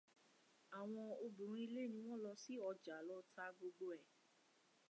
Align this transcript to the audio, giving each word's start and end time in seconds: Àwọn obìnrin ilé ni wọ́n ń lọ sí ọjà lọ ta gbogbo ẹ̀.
Àwọn 0.77 1.07
obìnrin 1.23 1.63
ilé 1.65 1.83
ni 1.93 1.99
wọ́n 2.05 2.17
ń 2.19 2.23
lọ 2.23 2.31
sí 2.43 2.53
ọjà 2.69 2.95
lọ 3.07 3.15
ta 3.33 3.43
gbogbo 3.55 3.85
ẹ̀. 3.97 4.05